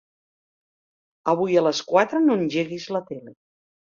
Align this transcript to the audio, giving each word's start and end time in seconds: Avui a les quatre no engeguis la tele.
Avui 1.33 1.59
a 1.61 1.63
les 1.65 1.81
quatre 1.91 2.21
no 2.23 2.39
engeguis 2.39 2.89
la 2.97 3.03
tele. 3.11 3.35